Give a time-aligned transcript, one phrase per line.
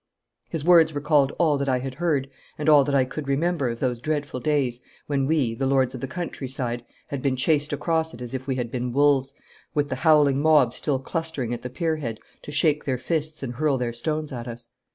[0.49, 3.79] His words recalled all that I had heard and all that I could remember of
[3.79, 8.11] those dreadful days when we, the Lords of the country side, had been chased across
[8.15, 9.35] it as if we had been wolves,
[9.75, 13.53] with the howling mob still clustering at the pier head to shake their fists and
[13.53, 14.69] hurl their stones at us.